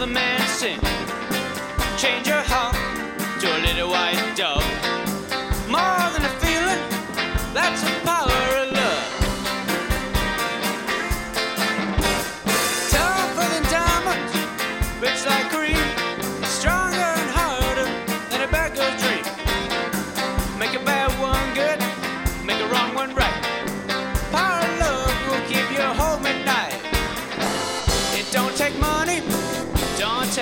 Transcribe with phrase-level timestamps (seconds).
[0.00, 0.78] another man sing.
[1.96, 2.76] Change your heart
[3.40, 4.62] to a little white dove.
[5.68, 6.07] More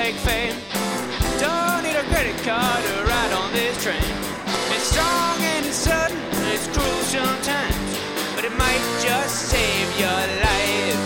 [0.06, 0.54] don't fame,
[1.40, 3.98] don't need a credit card to ride on this train.
[4.70, 7.98] It's strong and it's sudden, and it's cruel sometimes,
[8.36, 11.02] but it might just save your life.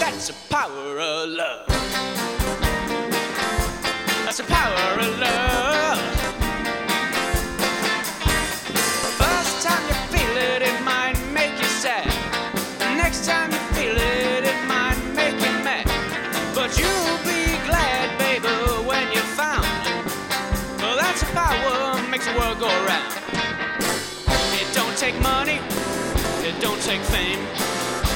[0.00, 1.81] That's the power of love.
[22.78, 23.12] Around.
[24.60, 25.60] It don't take money,
[26.48, 27.44] it don't take fame.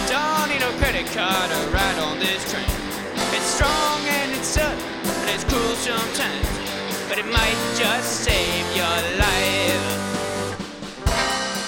[0.09, 2.71] Don't need a credit card to ride on this train.
[3.35, 4.79] It's strong and it's sudden
[5.21, 6.47] and it's cruel sometimes,
[7.09, 9.87] but it might just save your life.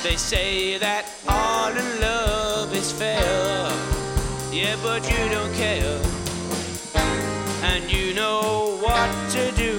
[0.03, 3.73] They say that all in love is fair,
[4.53, 6.01] yeah, but you don't care,
[7.65, 9.78] and you know what to do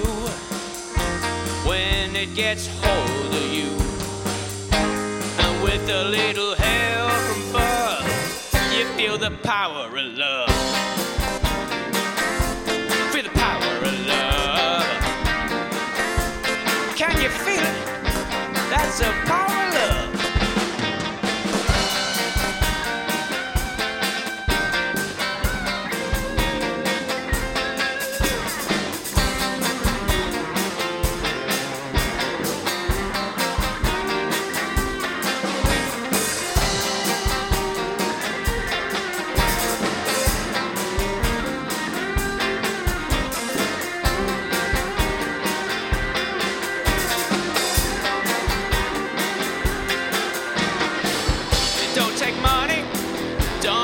[2.40, 3.68] gets hold of you.
[5.44, 8.02] And with a little help from above,
[8.72, 10.48] you feel the power of love.
[13.12, 14.86] Feel the power of love.
[16.96, 17.78] Can you feel it?
[18.70, 19.49] That's the power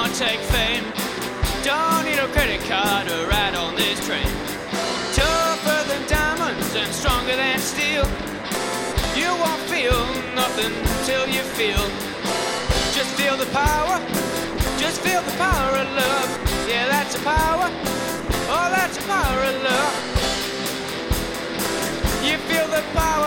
[0.06, 0.84] can't take fame.
[1.64, 4.30] Don't need a credit card to ride on this train.
[5.14, 8.04] Tougher than diamonds and stronger than steel.
[9.16, 9.98] You won't feel
[10.34, 10.72] nothing
[11.06, 11.82] till you feel.
[12.94, 13.98] Just feel the power.
[14.78, 16.28] Just feel the power of love.
[16.68, 17.68] Yeah, that's a power.
[18.48, 19.94] Oh, that's a power of love.
[22.22, 23.25] You feel the power.